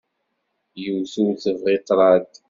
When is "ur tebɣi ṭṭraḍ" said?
1.23-2.29